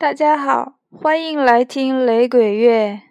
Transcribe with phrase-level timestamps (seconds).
[0.00, 3.02] 大家好，欢迎来听雷鬼乐。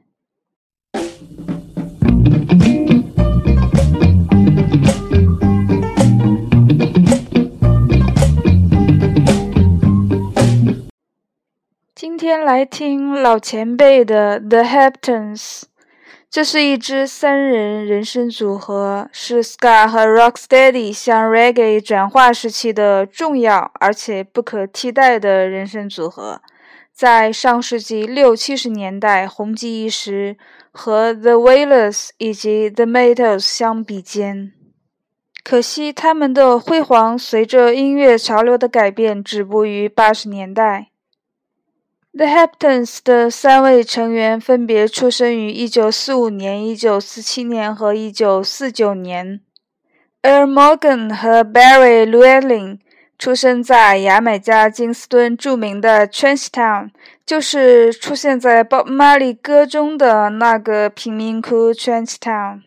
[11.94, 15.66] 今天来听老前辈的 The Heptons
[16.28, 26.42] 这是一支三人人声组合，是 ska 和 rocksteady 向 reggae 转化时期的重要而且不可替代的人声组合，
[27.00, 30.36] 在上世纪六七十年代红极一时，
[30.70, 34.52] 和 The Wailers 以及 The Metals 相比肩。
[35.42, 40.90] 可惜他们的辉煌随着音乐潮流的改变止步于八十年代。
[42.12, 49.40] The Heptons 的三位成员分别出生于1945年、1947年和1949年。
[50.22, 52.80] Earl Morgan 和 Barry Llewellyn
[53.20, 56.90] 出生在牙买加金斯顿著名的 Trenchtown，
[57.24, 62.62] 就是出现在 Bob Marley 歌中的那个贫民窟 Trenchtown。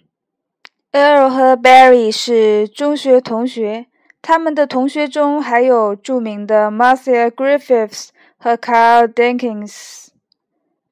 [0.93, 3.87] Earl 和 Barry 是中学同学，
[4.21, 8.11] 他们的同学中还有著名的 Marcia Griffiths。
[8.45, 10.09] 和 Carl Dinkins，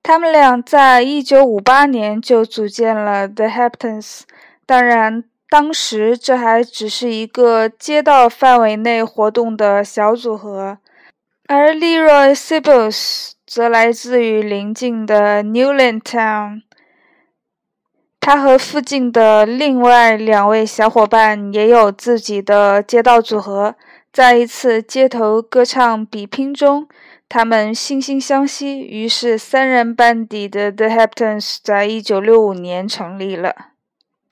[0.04, 4.20] 他们俩在一九五八年就组建了 The Heptons，。
[4.64, 10.78] 当然，当时这还只是一个街道范围内活动的小组合。
[11.48, 16.62] 而 Leroy Sibbles 则来自于邻近的 Newland Town。
[18.20, 23.74] 他和附近的另外两位小伙伴也有自己的街道组合。
[24.12, 26.86] 在一次街头歌唱比拼中。
[27.32, 33.69] 他们惺惺相惜，于是三人班底的 The Heptons 在一九六五年成立了。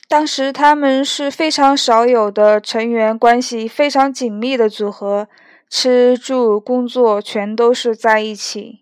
[0.09, 5.28] 当时他们是非常少有的成员关系非常紧密的组合，
[5.69, 8.81] 吃住工作全都是在一起。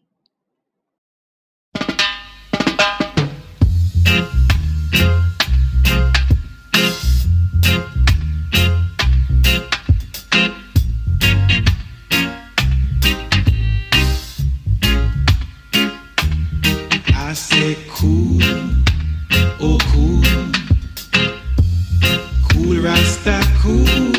[22.86, 24.16] Rasta cool.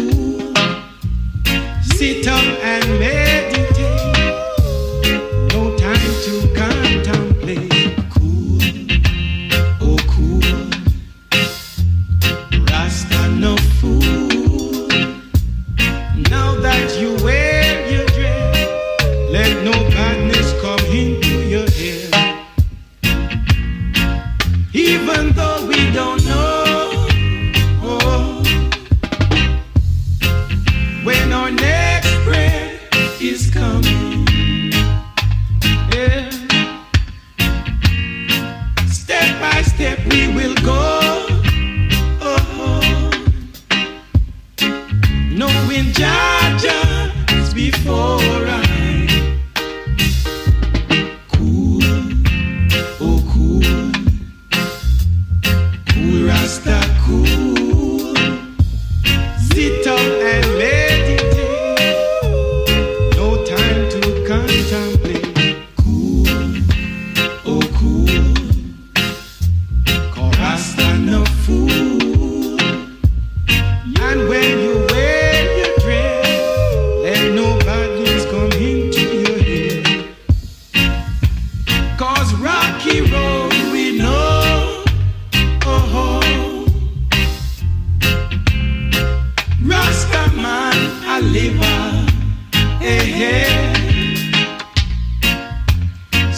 [45.38, 48.67] knowing Jah Jah is before us.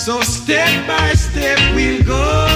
[0.09, 2.48] So step by step we'll go,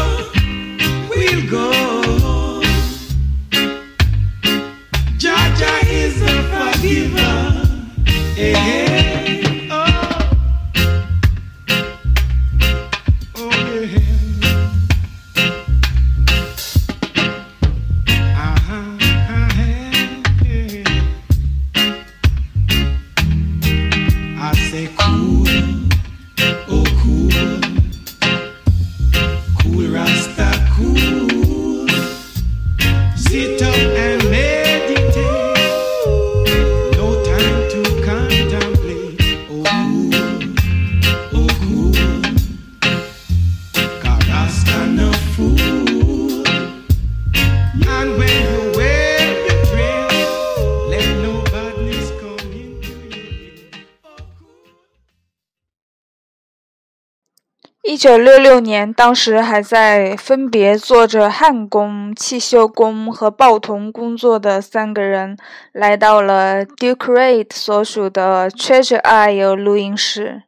[57.94, 65.38] 一九六六年，当时还在分别做着焊工、汽修工和报童工作的三个人，
[65.72, 70.42] 来到了 Duke Reid 所属的 Treasure Isle 录音室，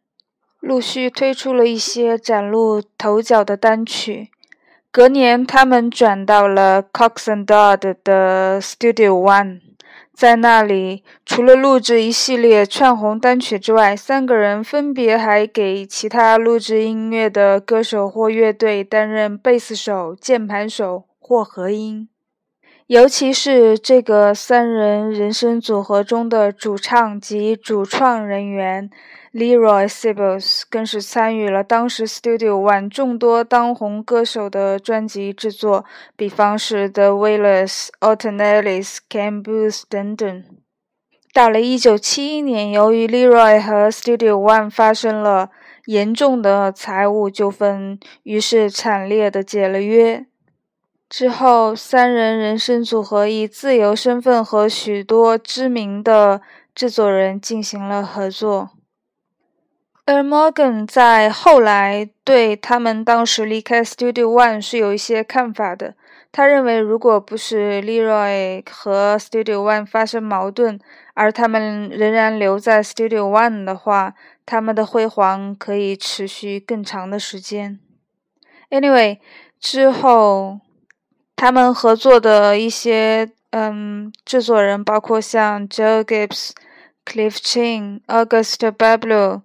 [0.59, 4.31] 陆续推出了一些崭露头角的单曲。
[4.91, 9.59] 隔年，他们转到了 Cox and Dodd 的 Studio One。
[10.15, 22.07] 在那里，除了录制一系列串红单曲之外，三个人分别还给其他录制音乐的歌手或乐队担任贝斯手、键盘手或和音。
[22.87, 28.91] 尤其是这个三人人声组合中的主唱及主创人员。
[29.33, 35.83] Leroy Sibbles 更是参与了当时 Studio One 众多当红歌手的专辑制作，
[36.15, 40.43] 比方是 The Wailers、Alton Ellis、Ken Boothe 等等。
[41.33, 45.49] 到了1971年，由于 Leroy 和 Studio One 发生了
[45.87, 50.27] 严重的财务纠纷，于是惨烈的解了约。
[51.07, 56.41] 之后，三人人生组合以自由身份和许多知名的
[56.73, 58.71] 制作人进行了合作。
[60.05, 65.95] 而 Morgan 在后来对他们当时离开 Studio One 是有一些看法的。
[66.31, 70.79] 他认为，如果不是 Leroy 和 Studio One 发生矛盾，
[71.13, 74.13] 而他们仍然留在 Studio One 的话，
[74.45, 77.79] 他们的辉煌可以持续更长的时间。
[78.69, 79.19] Anyway，
[79.59, 80.59] 之后
[81.35, 86.51] 他们合作的一些嗯制作人包括像 Joe Gibbs、
[87.05, 89.41] Cliff Chin、August Bablo。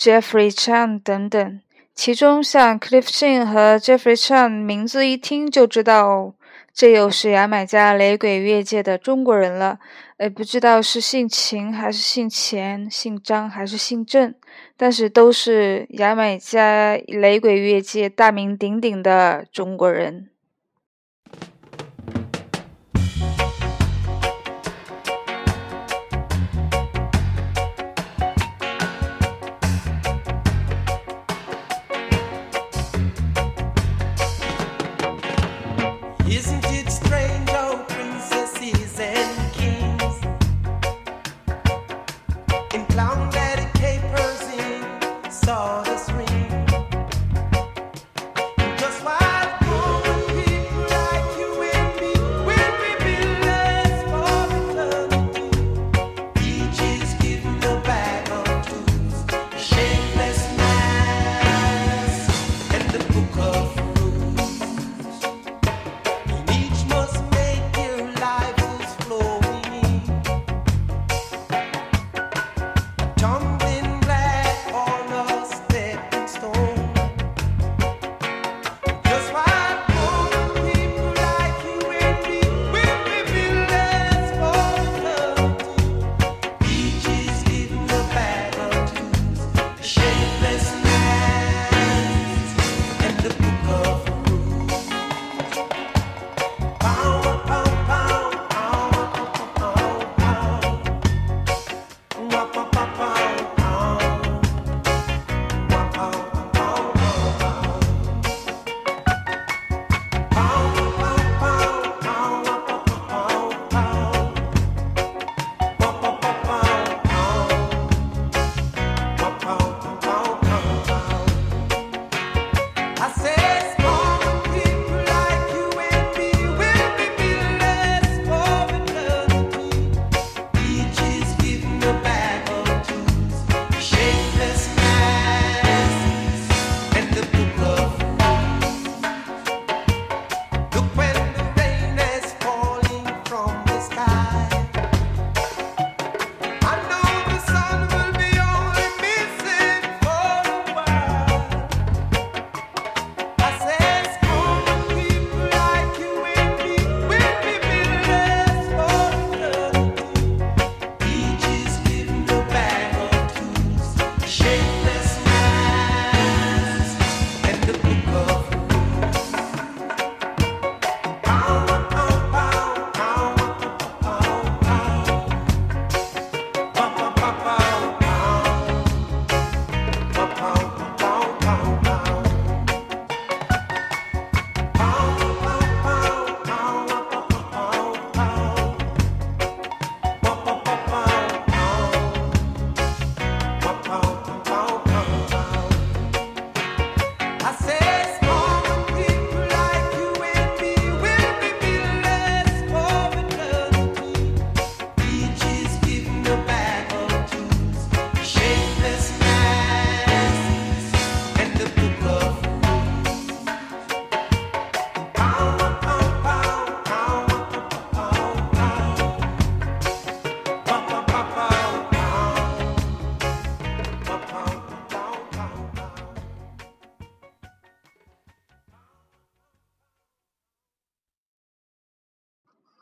[0.00, 1.60] Jeffrey Chan 等等，
[1.92, 6.34] 其中像 Cliff Chin 和 Jeffrey Chan 名字一听就知道，
[6.72, 9.80] 这又是牙买加雷鬼乐界的中国人了。
[10.18, 14.32] 呃，不知道是姓秦还是姓钱，姓张还是姓郑，
[14.76, 20.28] 但是都是牙买加雷鬼乐界大名鼎鼎的中国人。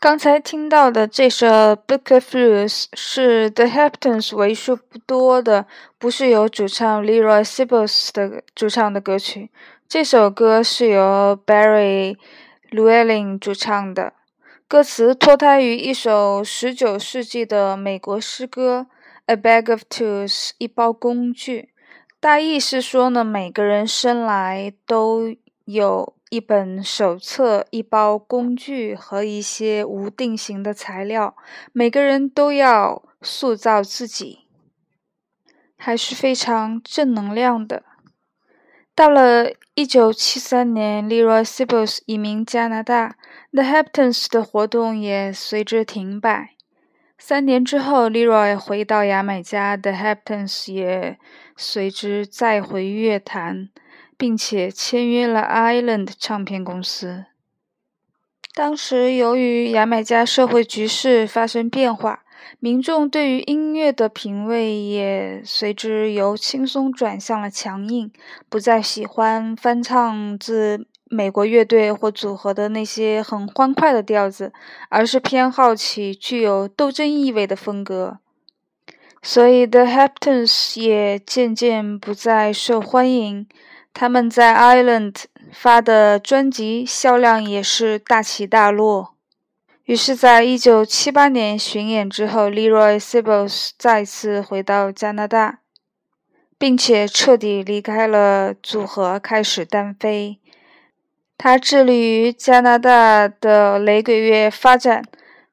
[0.06, 1.48] 刚才听到的这首
[1.84, 5.66] 《Book of Blues》是 The Hamptons 为数不多的
[5.98, 9.50] 不是由主唱 Leroy Sibbles 的主唱的歌曲。
[9.88, 12.16] 这首歌是由 Barry
[12.70, 14.12] Llewellyn 主唱的，
[14.68, 18.86] 歌词脱胎于一首19世纪的美国诗歌
[19.26, 21.70] 《A Bag of Tools》一包工具。
[22.20, 25.34] 大意是说呢，每个人生来都
[25.64, 26.15] 有。
[26.28, 31.37] 一本手册、一包工具和一些无定型的材料，
[31.73, 34.40] 每个人都要塑造自己，
[35.76, 37.85] 还是非常正能量的。
[38.95, 43.16] 到了一九七三年，Leroy Sibbles 移民加拿大
[43.52, 46.56] ，The Haptons 的活动也随之停摆。
[47.18, 51.18] 三年之后，Leroy 回到牙买加，The Haptons 也
[51.56, 53.68] 随之再回乐坛。
[54.16, 57.26] 并且签约了 Island 唱片公司。
[58.54, 62.25] 当时，由于牙买加社会局势发生变化，
[62.58, 68.11] 民众对于音乐的品味也随之由轻松转向了强硬，
[68.49, 74.52] 不再喜欢翻唱自美国乐队或组合的那些很欢快的调子，
[74.88, 78.18] 而是偏好起具有斗争意味的风格。
[79.23, 83.46] 所以，The Haptons 也渐渐不再受欢迎。
[83.99, 89.15] 他们在 Island 发的专辑销量也是大起大落。
[89.85, 95.61] 于是，在一九七八年巡演之后，Leroy Sibbles 再次回到加拿大，
[96.59, 100.41] 并且彻底离开了组合，开始单飞。
[101.38, 105.03] 他致力于加拿大的雷鬼乐发展，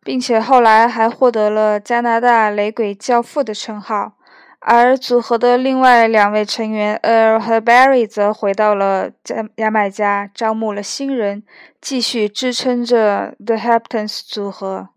[0.04, 4.18] 并且后来还获得了加拿大雷鬼教父的称号。
[4.66, 11.44] 而组合的另外两位成员 Earl 和 Barry 则回到了加牙买加，招募了新人，
[11.82, 14.90] 继续支撑着 The Hamptons 组合。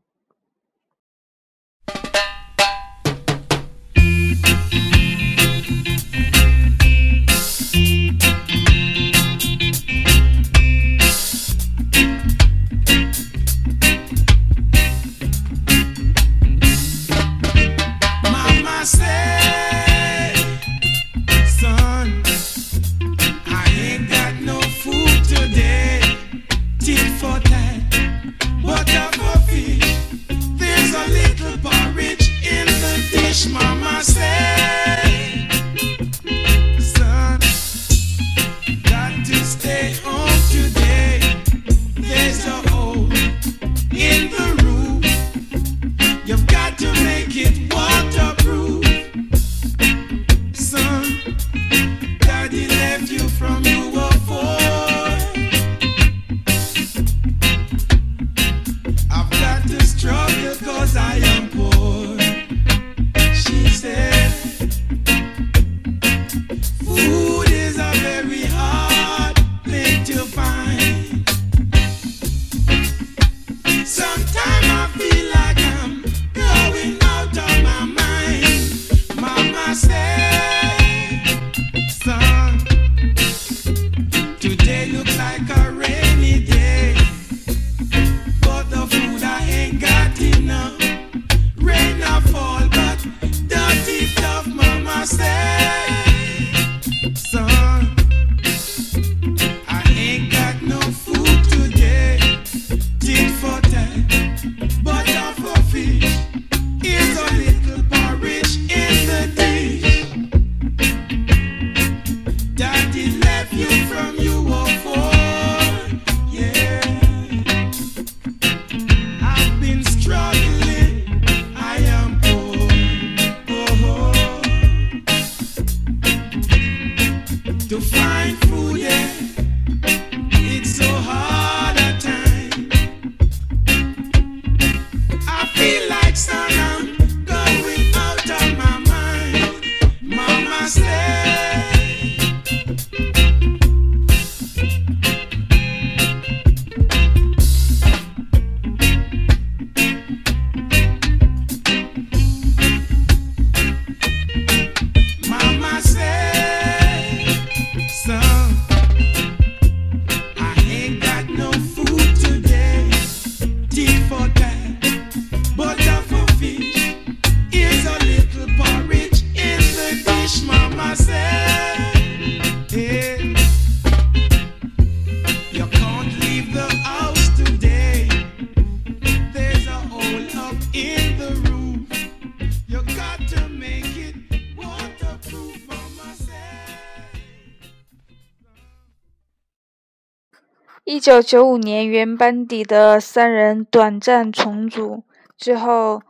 [191.07, 195.05] 九九五年，原班底的三人短暂重组
[195.39, 196.03] 之后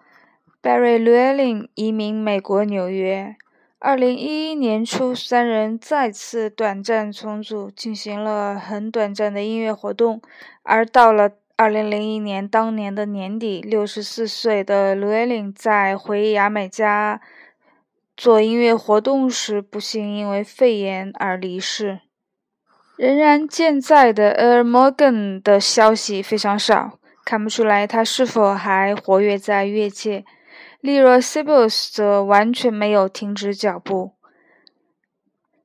[0.62, 3.36] ，Barry Llewellyn 移民美国纽约。
[3.78, 10.22] 二零一一年初，三人再次短暂重组，进行了很短暂的音乐活动。
[10.62, 17.20] 而到了二零零一年当年的年底，六十四岁的 Llewellyn 在回牙买加
[18.16, 22.00] 做音乐活动时，不幸因为肺炎而离世。
[22.96, 30.24] 仍然健在的 Earl Morgan 的消息非常少，看不出来他是否还活跃在乐界。
[30.82, 34.12] Leroy Sibbles 则完全没有停止脚步。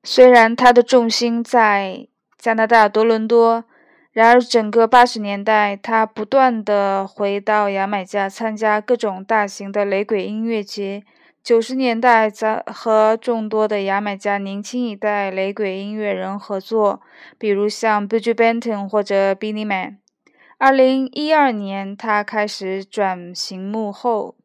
[0.04, 2.08] 虽然他的重心在
[2.38, 3.64] 加拿大多伦多，
[4.12, 11.04] 然而整个八十年代，他不断地回到牙买加参加各种大型的雷鬼音乐节。
[11.44, 17.02] 九十年代，在和众多的牙买加年轻一代雷鬼音乐人合作，
[17.40, 19.98] 比如像 b u j u Benton 或者 Billy Man。
[20.60, 24.36] 二零一二年，他开始转型幕后，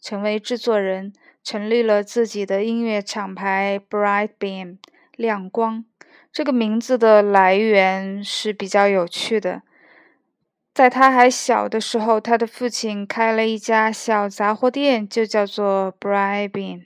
[0.00, 1.12] 成为制作人，
[1.44, 4.78] 成立了自己的音乐厂牌 Bright Beam
[5.16, 5.84] 亮光。
[6.32, 9.60] 这个名字的来源是比较有趣的。
[10.72, 16.82] 在他还小的时候，他的父亲开了一家小杂货店，就叫做 Bribing。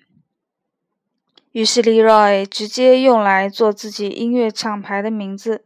[1.53, 5.64] 于是 Leroy 直接用来做自己音乐厂牌的名字。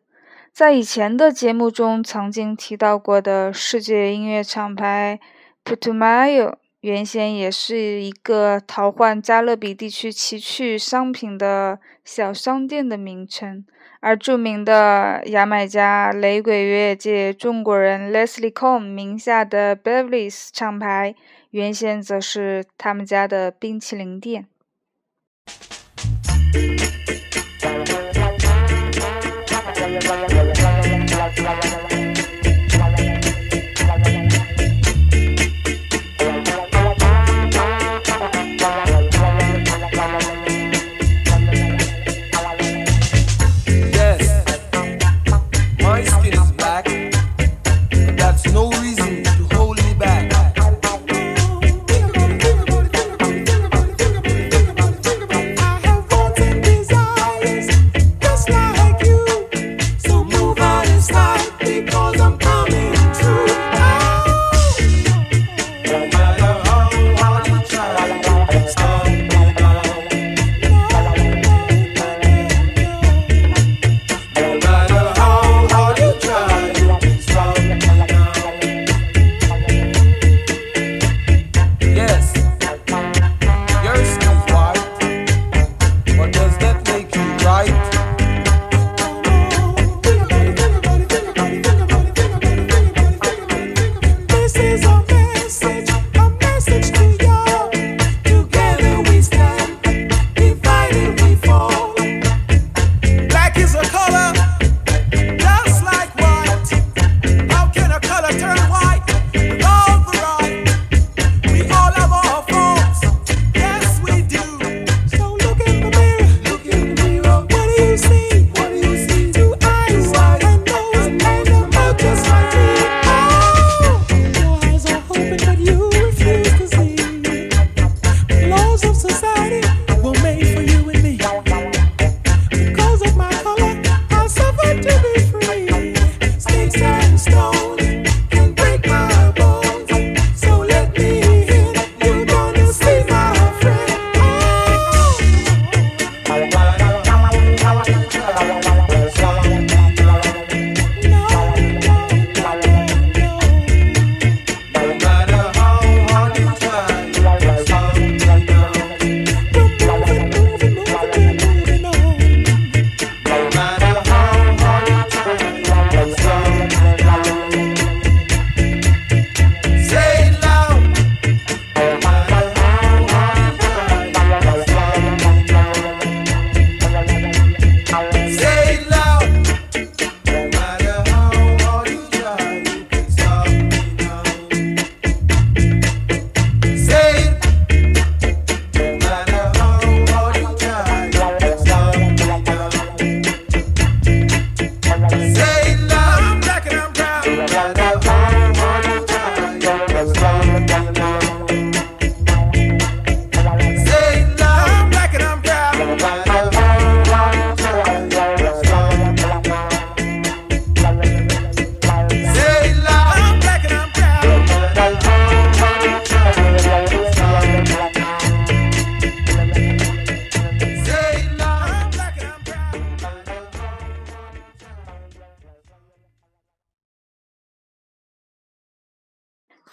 [0.53, 5.21] 在以前的节目中曾经提到过的世界音乐厂牌
[5.65, 13.65] Putumayo，原先也是一个淘换加勒比地区奇趣商品的小商店的名称。
[14.01, 21.15] 而著名的牙买加雷鬼乐界中国人 Leslie Cone 名下的 Beverly's 厂牌，
[21.51, 24.47] 原先则是他们家的冰淇淋店。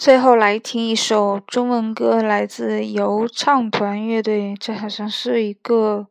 [0.06, 6.06] 最后来听一首中文歌，来自由唱团乐队，这好像是一个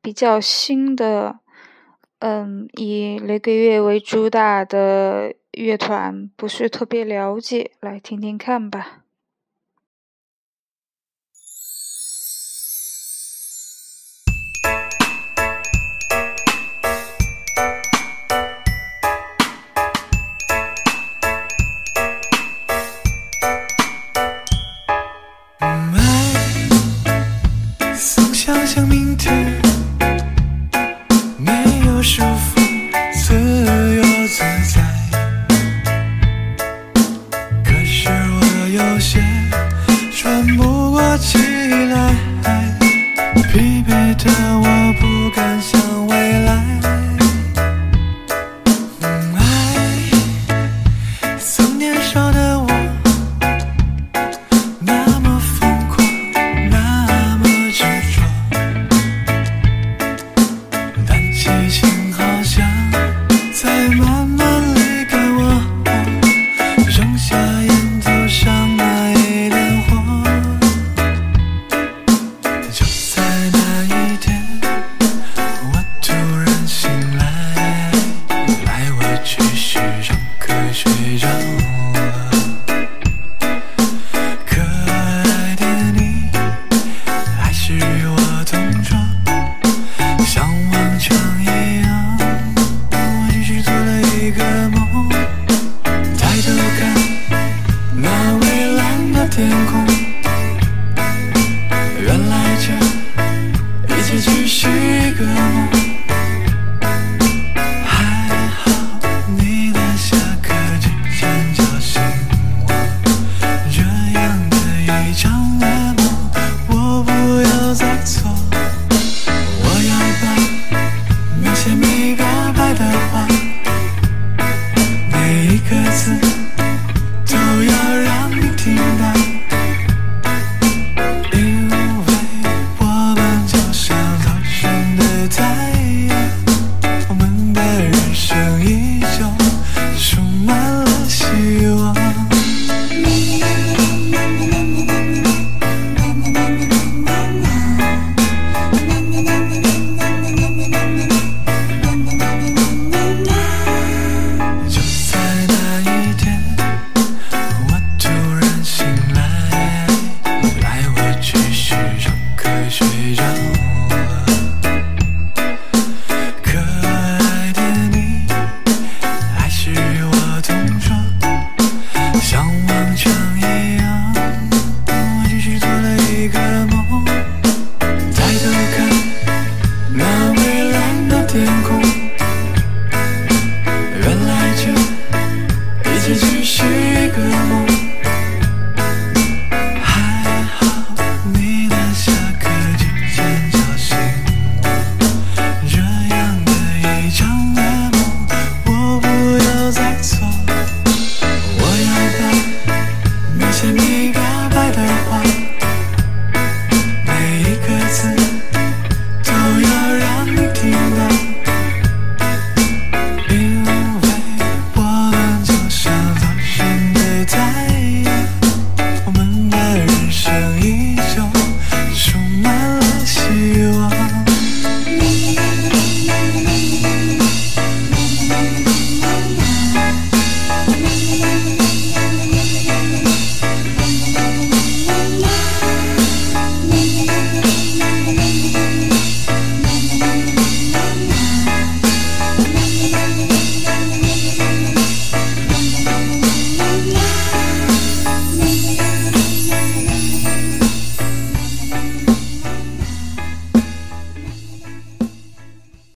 [0.00, 1.40] 比较新的，
[2.20, 9.03] 嗯，以雷鬼乐为主打的乐团，不是特别了解，来听听看吧。